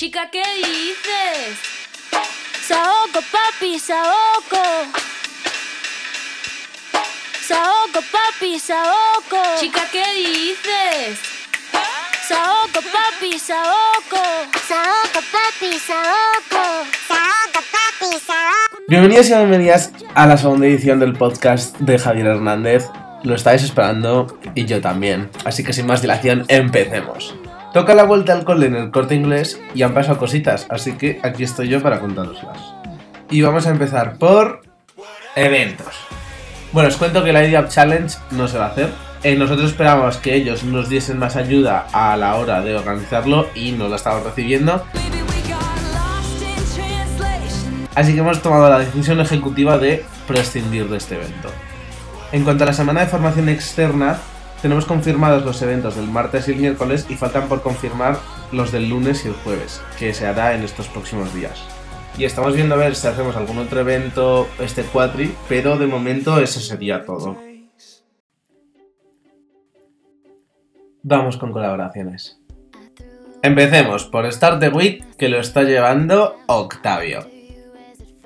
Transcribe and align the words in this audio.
Chica, 0.00 0.30
¿qué 0.32 0.40
dices? 0.56 1.58
Saoko, 2.66 3.20
papi, 3.30 3.78
Saoko. 3.78 4.64
Saoko, 7.46 8.00
papi, 8.10 8.58
Saoko. 8.58 9.60
Chica, 9.60 9.82
¿qué 9.92 10.02
dices? 10.16 11.18
Saoko, 12.26 12.80
papi, 12.80 13.38
Saoko. 13.38 14.24
Saoko, 14.66 15.20
papi, 15.34 15.78
Saoko. 15.78 16.64
Saoko, 17.06 17.60
papi, 17.70 18.18
Saoko. 18.26 18.82
Bienvenidos 18.88 19.28
y 19.28 19.34
bienvenidas 19.34 19.92
a 20.14 20.26
la 20.26 20.38
segunda 20.38 20.66
edición 20.66 20.98
del 20.98 21.12
podcast 21.12 21.78
de 21.78 21.98
Javier 21.98 22.28
Hernández. 22.28 22.86
Lo 23.22 23.34
estáis 23.34 23.62
esperando 23.64 24.38
y 24.54 24.64
yo 24.64 24.80
también. 24.80 25.28
Así 25.44 25.62
que 25.62 25.74
sin 25.74 25.84
más 25.84 26.00
dilación, 26.00 26.46
empecemos. 26.48 27.34
Toca 27.72 27.94
la 27.94 28.02
vuelta 28.02 28.32
al 28.32 28.42
cole 28.42 28.66
en 28.66 28.74
el 28.74 28.90
corte 28.90 29.14
inglés 29.14 29.60
y 29.76 29.82
han 29.82 29.94
pasado 29.94 30.18
cositas, 30.18 30.66
así 30.70 30.94
que 30.94 31.20
aquí 31.22 31.44
estoy 31.44 31.68
yo 31.68 31.80
para 31.80 32.00
contároslas. 32.00 32.58
Y 33.30 33.42
vamos 33.42 33.64
a 33.68 33.70
empezar 33.70 34.16
por 34.16 34.62
eventos. 35.36 35.94
Bueno, 36.72 36.88
os 36.88 36.96
cuento 36.96 37.22
que 37.22 37.32
la 37.32 37.46
Idea 37.46 37.68
Challenge 37.68 38.16
no 38.32 38.48
se 38.48 38.58
va 38.58 38.66
a 38.66 38.68
hacer. 38.70 38.90
Eh, 39.22 39.36
nosotros 39.36 39.70
esperábamos 39.70 40.16
que 40.16 40.34
ellos 40.34 40.64
nos 40.64 40.88
diesen 40.88 41.20
más 41.20 41.36
ayuda 41.36 41.86
a 41.92 42.16
la 42.16 42.34
hora 42.36 42.60
de 42.60 42.74
organizarlo 42.74 43.46
y 43.54 43.70
no 43.70 43.86
la 43.86 43.96
estamos 43.96 44.24
recibiendo. 44.24 44.84
Así 47.94 48.14
que 48.14 48.20
hemos 48.20 48.42
tomado 48.42 48.68
la 48.68 48.80
decisión 48.80 49.20
ejecutiva 49.20 49.78
de 49.78 50.04
prescindir 50.26 50.88
de 50.88 50.96
este 50.96 51.14
evento. 51.14 51.50
En 52.32 52.42
cuanto 52.42 52.64
a 52.64 52.66
la 52.68 52.72
semana 52.72 53.00
de 53.00 53.06
formación 53.06 53.48
externa, 53.48 54.18
tenemos 54.62 54.84
confirmados 54.84 55.44
los 55.44 55.60
eventos 55.62 55.96
del 55.96 56.06
martes 56.06 56.48
y 56.48 56.52
el 56.52 56.58
miércoles 56.58 57.06
y 57.08 57.14
faltan 57.14 57.48
por 57.48 57.62
confirmar 57.62 58.18
los 58.52 58.72
del 58.72 58.88
lunes 58.88 59.24
y 59.24 59.28
el 59.28 59.34
jueves, 59.34 59.82
que 59.98 60.12
se 60.12 60.26
hará 60.26 60.54
en 60.54 60.62
estos 60.62 60.88
próximos 60.88 61.34
días. 61.34 61.62
Y 62.18 62.24
estamos 62.24 62.54
viendo 62.54 62.74
a 62.74 62.78
ver 62.78 62.94
si 62.94 63.06
hacemos 63.06 63.36
algún 63.36 63.58
otro 63.58 63.80
evento 63.80 64.48
este 64.58 64.82
cuatri, 64.82 65.34
pero 65.48 65.78
de 65.78 65.86
momento 65.86 66.38
ese 66.38 66.60
sería 66.60 67.04
todo. 67.04 67.38
Vamos 71.02 71.38
con 71.38 71.52
colaboraciones. 71.52 72.38
Empecemos 73.42 74.04
por 74.04 74.30
Start 74.30 74.60
the 74.60 74.68
Week, 74.68 75.16
que 75.16 75.30
lo 75.30 75.40
está 75.40 75.62
llevando 75.62 76.36
Octavio. 76.46 77.26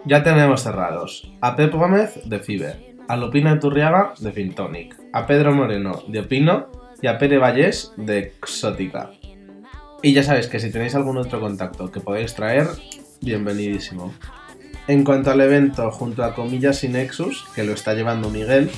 Ya 0.04 0.24
tenemos 0.24 0.64
cerrados 0.64 1.30
a 1.40 1.54
Pep 1.54 1.72
Gómez 1.72 2.20
de 2.24 2.40
Fiber, 2.40 2.93
a 3.08 3.16
Lupina 3.16 3.58
Turriaga 3.58 4.14
de 4.18 4.32
Fintonic, 4.32 4.96
a 5.12 5.26
Pedro 5.26 5.54
Moreno 5.54 6.02
de 6.08 6.20
Opino 6.20 6.68
y 7.00 7.06
a 7.06 7.18
Pere 7.18 7.38
Vallés 7.38 7.92
de 7.96 8.18
Exótica. 8.18 9.10
Y 10.02 10.12
ya 10.12 10.22
sabéis 10.22 10.48
que 10.48 10.60
si 10.60 10.70
tenéis 10.70 10.94
algún 10.94 11.16
otro 11.16 11.40
contacto 11.40 11.90
que 11.90 12.00
podéis 12.00 12.34
traer, 12.34 12.68
bienvenidísimo. 13.20 14.14
En 14.86 15.02
cuanto 15.02 15.30
al 15.30 15.40
evento 15.40 15.90
junto 15.90 16.24
a 16.24 16.34
Comillas 16.34 16.84
y 16.84 16.88
Nexus, 16.88 17.46
que 17.54 17.64
lo 17.64 17.72
está 17.72 17.94
llevando 17.94 18.28
Miguel, 18.28 18.70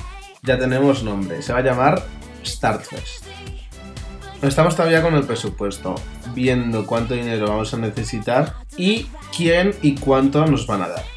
ya 0.43 0.57
tenemos 0.57 1.03
nombre. 1.03 1.41
Se 1.41 1.51
va 1.51 1.59
a 1.59 1.63
llamar 1.63 2.01
Startfest. 2.45 3.25
Estamos 4.41 4.75
todavía 4.75 5.01
con 5.01 5.15
el 5.15 5.23
presupuesto, 5.23 5.95
viendo 6.33 6.85
cuánto 6.85 7.15
dinero 7.15 7.47
vamos 7.47 7.73
a 7.73 7.77
necesitar 7.77 8.53
y 8.77 9.07
quién 9.35 9.73
y 9.81 9.95
cuánto 9.95 10.45
nos 10.45 10.67
van 10.67 10.83
a 10.83 10.89
dar. 10.89 11.16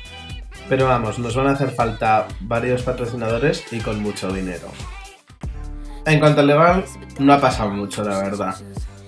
Pero 0.70 0.86
vamos, 0.86 1.18
nos 1.18 1.34
van 1.34 1.48
a 1.48 1.50
hacer 1.50 1.72
falta 1.72 2.28
varios 2.42 2.84
patrocinadores 2.84 3.64
y 3.72 3.80
con 3.80 4.00
mucho 4.00 4.32
dinero. 4.32 4.68
En 6.06 6.20
cuanto 6.20 6.42
al 6.42 6.46
legal, 6.46 6.84
no 7.18 7.32
ha 7.32 7.40
pasado 7.40 7.70
mucho, 7.70 8.04
la 8.04 8.20
verdad. 8.20 8.54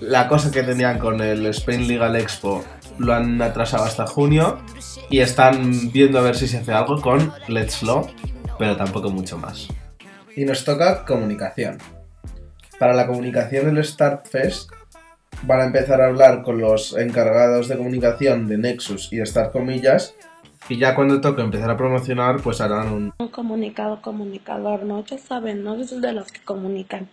La 0.01 0.27
cosa 0.27 0.51
que 0.51 0.63
tenían 0.63 0.99
con 0.99 1.21
el 1.21 1.45
Spain 1.45 1.87
Legal 1.87 2.17
Expo 2.17 2.65
lo 2.97 3.13
han 3.13 3.41
atrasado 3.41 3.85
hasta 3.85 4.05
junio 4.05 4.59
y 5.09 5.19
están 5.19 5.89
viendo 5.93 6.19
a 6.19 6.23
ver 6.23 6.35
si 6.35 6.49
se 6.49 6.57
hace 6.57 6.73
algo 6.73 7.01
con 7.01 7.31
Let's 7.47 7.81
Law, 7.81 8.09
pero 8.59 8.75
tampoco 8.75 9.09
mucho 9.09 9.37
más. 9.37 9.69
Y 10.35 10.43
nos 10.43 10.65
toca 10.65 11.05
comunicación. 11.05 11.77
Para 12.77 12.93
la 12.93 13.07
comunicación 13.07 13.73
del 13.73 13.85
Start 13.85 14.27
Fest 14.27 14.69
van 15.43 15.61
a 15.61 15.65
empezar 15.67 16.01
a 16.01 16.07
hablar 16.07 16.43
con 16.43 16.59
los 16.59 16.97
encargados 16.97 17.69
de 17.69 17.77
comunicación 17.77 18.49
de 18.49 18.57
Nexus 18.57 19.13
y 19.13 19.25
Start 19.25 19.53
Comillas 19.53 20.13
y 20.73 20.77
ya 20.79 20.95
cuando 20.95 21.21
toque 21.21 21.43
empezar 21.43 21.69
a 21.69 21.77
promocionar 21.77 22.41
pues 22.41 22.59
harán 22.59 22.91
un... 22.91 23.13
Un 23.19 23.27
comunicado, 23.27 24.01
comunicador, 24.01 24.83
¿no? 24.83 25.05
Ya 25.05 25.19
saben, 25.19 25.63
¿no? 25.63 25.75
Es 25.75 26.01
de 26.01 26.13
los 26.13 26.31
que 26.31 26.39
comunican. 26.41 27.07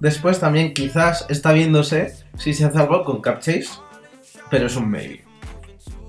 Después 0.00 0.40
también 0.40 0.72
quizás 0.72 1.26
está 1.28 1.52
viéndose 1.52 2.14
si 2.38 2.54
se 2.54 2.64
hace 2.64 2.78
algo 2.78 3.04
con 3.04 3.20
Capchase, 3.20 3.68
pero 4.50 4.66
es 4.66 4.76
un 4.76 4.90
maybe. 4.90 5.22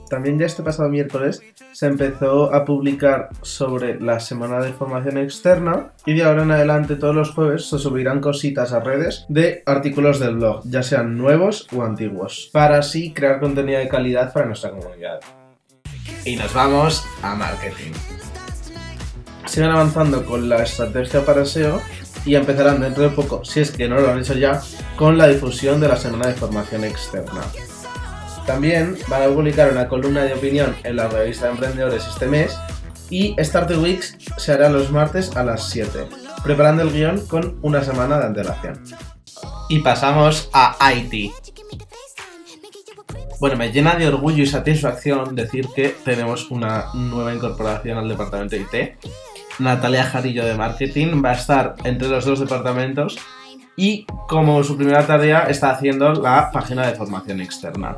También 0.10 0.40
ya 0.40 0.46
este 0.46 0.64
pasado 0.64 0.88
miércoles 0.88 1.42
se 1.74 1.88
empezó 1.88 2.54
a 2.54 2.64
publicar 2.64 3.30
sobre 3.42 4.00
la 4.00 4.22
semana 4.22 4.62
de 4.62 4.72
formación 4.72 5.18
externa 5.18 5.92
y 6.06 6.14
de 6.14 6.24
ahora 6.24 6.44
en 6.44 6.52
adelante 6.52 6.96
todos 6.96 7.16
los 7.16 7.32
jueves 7.32 7.66
se 7.66 7.78
subirán 7.78 8.22
cositas 8.22 8.72
a 8.72 8.80
redes 8.80 9.26
de 9.28 9.64
artículos 9.66 10.20
del 10.20 10.36
blog, 10.36 10.62
ya 10.64 10.82
sean 10.82 11.18
nuevos 11.18 11.68
o 11.76 11.84
antiguos, 11.84 12.50
para 12.54 12.78
así 12.78 13.12
crear 13.12 13.42
contenido 13.42 13.80
de 13.80 13.90
calidad 13.90 14.32
para 14.32 14.46
nuestra 14.46 14.72
comunidad. 14.72 15.20
Y 16.26 16.36
nos 16.36 16.54
vamos 16.54 17.06
a 17.22 17.36
marketing. 17.36 17.92
Siguen 19.46 19.72
avanzando 19.72 20.26
con 20.26 20.48
la 20.48 20.64
estrategia 20.64 21.26
para 21.26 21.46
SEO 21.46 21.82
y 22.26 22.36
empezarán 22.36 22.80
dentro 22.80 23.04
de 23.04 23.10
poco, 23.10 23.44
si 23.44 23.60
es 23.60 23.72
que 23.72 23.90
no 23.90 24.00
lo 24.00 24.12
han 24.12 24.20
hecho 24.20 24.34
ya, 24.34 24.62
con 24.96 25.18
la 25.18 25.28
difusión 25.28 25.82
de 25.82 25.90
la 25.90 25.98
semana 25.98 26.28
de 26.28 26.34
formación 26.34 26.86
externa. 26.86 27.42
También 28.46 28.98
van 29.08 29.24
a 29.24 29.28
publicar 29.34 29.72
una 29.72 29.88
columna 29.88 30.24
de 30.24 30.34
opinión 30.34 30.76
en 30.84 30.96
la 30.96 31.08
revista 31.08 31.46
de 31.46 31.52
emprendedores 31.52 32.06
este 32.08 32.28
mes 32.28 32.58
y 33.10 33.36
Start 33.40 33.68
the 33.68 33.78
Weeks 33.78 34.18
se 34.38 34.54
hará 34.54 34.70
los 34.70 34.92
martes 34.92 35.36
a 35.36 35.44
las 35.44 35.70
7, 35.70 36.08
preparando 36.44 36.84
el 36.84 36.92
guion 36.92 37.26
con 37.28 37.58
una 37.62 37.84
semana 37.84 38.18
de 38.18 38.26
antelación. 38.26 38.82
Y 39.70 39.80
pasamos 39.80 40.50
a 40.54 40.78
IT. 40.94 41.32
Bueno, 43.40 43.58
me 43.58 43.72
llena 43.72 43.96
de 43.96 44.08
orgullo 44.08 44.44
y 44.44 44.48
satisfacción 44.48 45.36
decir 45.36 45.68
que 45.76 45.96
tenemos 46.04 46.50
una 46.50 46.86
nueva 46.94 47.34
incorporación 47.34 47.98
al 47.98 48.08
departamento 48.08 48.56
de 48.56 48.62
IT. 48.62 48.98
Natalia 49.60 50.04
Jarillo 50.04 50.46
de 50.46 50.56
Marketing 50.56 51.22
va 51.24 51.32
a 51.32 51.36
estar 51.36 51.76
entre 51.84 52.08
los 52.08 52.26
dos 52.26 52.40
departamentos 52.40 53.18
y 53.76 54.06
como 54.28 54.64
su 54.64 54.78
primera 54.78 55.06
tarea 55.06 55.44
está 55.44 55.72
haciendo 55.72 56.14
la 56.14 56.52
página 56.52 56.88
de 56.88 56.96
formación 56.96 57.42
externa. 57.42 57.96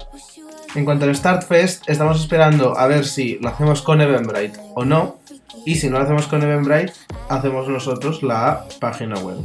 En 0.74 0.84
cuanto 0.84 1.06
al 1.06 1.16
Start 1.16 1.44
Fest, 1.44 1.84
estamos 1.88 2.20
esperando 2.20 2.78
a 2.78 2.88
ver 2.88 3.06
si 3.06 3.40
lo 3.40 3.50
hacemos 3.50 3.82
con 3.82 4.02
Eventbrite 4.02 4.60
o 4.74 4.84
no. 4.84 5.20
Y 5.66 5.76
si 5.76 5.90
no 5.90 5.98
lo 5.98 6.04
hacemos 6.04 6.28
con 6.28 6.44
Eventbrite, 6.44 6.94
hacemos 7.30 7.68
nosotros 7.68 8.22
la 8.24 8.66
página 8.80 9.18
web. 9.20 9.38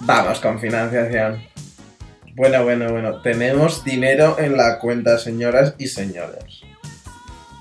Vamos 0.00 0.40
con 0.40 0.58
financiación. 0.60 1.49
Bueno, 2.34 2.62
bueno, 2.64 2.90
bueno. 2.90 3.20
Tenemos 3.22 3.84
dinero 3.84 4.36
en 4.38 4.56
la 4.56 4.78
cuenta, 4.78 5.18
señoras 5.18 5.74
y 5.78 5.88
señores. 5.88 6.62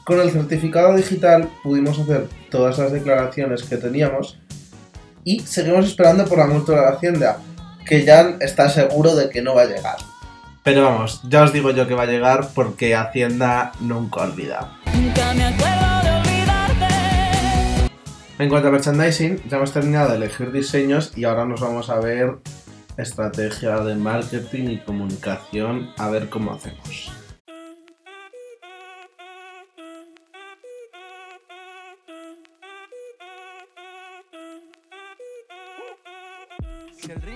Con 0.03 0.19
el 0.19 0.31
certificado 0.31 0.96
digital 0.96 1.50
pudimos 1.63 2.00
hacer 2.00 2.28
todas 2.50 2.78
las 2.78 2.91
declaraciones 2.91 3.63
que 3.63 3.78
teníamos 3.78 4.40
y 5.24 5.41
seguimos 5.41 5.85
esperando 5.85 6.25
por 6.25 6.40
la 6.40 6.47
multa 6.47 6.72
de 6.72 6.81
la 6.81 6.90
Hacienda, 6.90 7.38
que 7.85 8.03
ya 8.03 8.38
está 8.40 8.69
seguro 8.69 9.16
de 9.16 9.30
que 9.30 9.41
no 9.41 9.53
va 9.56 9.63
a 9.63 9.66
llegar. 9.66 9.97
Pero 10.63 10.84
vamos, 10.84 11.22
ya 11.28 11.44
os 11.44 11.53
digo 11.53 11.72
yo 11.72 11.88
que 11.88 11.94
va 11.94 12.03
a 12.03 12.07
llegar 12.07 12.50
porque 12.53 12.96
Hacienda 12.96 13.72
nunca 13.80 14.22
olvida. 14.22 14.78
Nunca 14.94 15.34
me 15.34 15.46
acuerdo 15.46 16.03
de 16.03 16.12
olvidarte. 16.18 16.86
En 18.40 18.50
cuanto 18.50 18.68
a 18.68 18.72
merchandising, 18.72 19.41
ya 19.47 19.57
hemos 19.57 19.74
terminado 19.74 20.09
de 20.09 20.18
elegir 20.18 20.51
diseños 20.51 21.12
y 21.16 21.25
ahora 21.25 21.46
nos 21.46 21.62
vamos 21.62 21.90
a 21.90 22.00
ver 22.00 22.38
estrategia 23.01 23.79
de 23.81 23.95
marketing 23.95 24.69
y 24.69 24.77
comunicación, 24.79 25.91
a 25.97 26.09
ver 26.09 26.29
cómo 26.29 26.53
hacemos. 26.53 27.19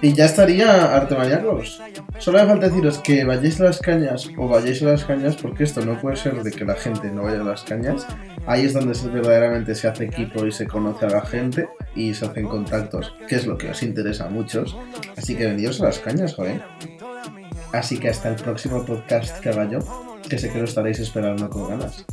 Y 0.02 0.14
ya 0.14 0.26
estaría 0.26 0.96
Arte 0.96 1.16
Mañacos. 1.16 1.82
Solo 2.18 2.40
me 2.40 2.48
falta 2.48 2.68
deciros 2.68 3.00
que 3.00 3.24
vayáis 3.24 3.60
a 3.62 3.66
las 3.66 3.80
cañas 3.80 4.30
o 4.38 4.48
vayáis 4.48 4.82
a 4.84 4.88
las 4.88 5.06
cañas 5.06 5.36
porque 5.36 5.64
esto 5.64 5.86
no 5.86 6.00
puede 6.00 6.18
ser 6.18 6.42
de 6.44 6.52
que 6.52 6.66
la 6.66 6.76
gente 6.76 7.10
no 7.10 7.24
vaya 7.24 7.42
a 7.42 7.46
las 7.46 7.64
cañas. 7.64 8.06
Ahí 8.46 8.66
es 8.66 8.74
donde 8.74 8.96
se, 8.96 9.08
verdaderamente 9.08 9.76
se 9.76 9.88
hace 9.88 10.06
equipo 10.06 10.46
y 10.46 10.52
se 10.52 10.68
conoce 10.68 11.06
a 11.06 11.10
la 11.10 11.22
gente 11.22 11.70
y 11.96 12.14
se 12.14 12.26
hacen 12.26 12.48
contactos, 12.48 13.16
que 13.28 13.36
es 13.36 13.46
lo 13.46 13.58
que 13.58 13.70
os 13.70 13.82
interesa 13.84 14.26
a 14.26 14.30
muchos. 14.30 14.76
Así 15.16 15.36
que 15.36 15.46
venidos 15.46 15.80
a 15.82 15.86
las 15.86 16.00
cañas, 16.00 16.34
joder. 16.34 16.62
Así 17.72 17.98
que 17.98 18.10
hasta 18.10 18.30
el 18.30 18.36
próximo 18.36 18.86
podcast 18.86 19.44
yo, 19.72 19.80
que 20.30 20.38
sé 20.38 20.52
que 20.52 20.60
lo 20.60 20.66
estaréis 20.66 21.00
esperando 21.00 21.50
con 21.50 21.70
ganas. 21.70 22.06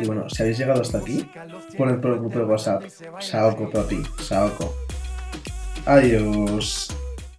Y 0.00 0.06
bueno, 0.06 0.28
si 0.28 0.42
habéis 0.42 0.58
llegado 0.58 0.80
hasta 0.82 0.98
aquí, 0.98 1.28
poned 1.76 2.00
por 2.00 2.12
el 2.12 2.18
grupo 2.18 2.38
de 2.38 2.44
WhatsApp, 2.46 2.82
Saoko 3.20 3.70
Papi, 3.70 4.02
Saoko. 4.20 4.74
Adiós. 5.84 6.88